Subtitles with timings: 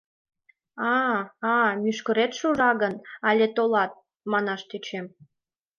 [0.93, 0.95] —А...
[1.55, 1.57] а...
[1.81, 2.93] мӱшкырет шужа гын,
[3.29, 3.91] але толат,—
[4.31, 5.05] манаш тӧчем.